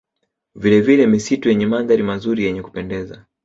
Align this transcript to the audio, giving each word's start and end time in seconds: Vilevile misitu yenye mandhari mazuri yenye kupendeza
Vilevile 0.55 1.07
misitu 1.07 1.49
yenye 1.49 1.65
mandhari 1.67 2.03
mazuri 2.03 2.43
yenye 2.43 2.61
kupendeza 2.63 3.25